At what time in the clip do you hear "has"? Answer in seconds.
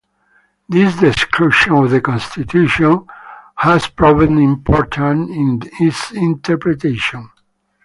3.57-3.87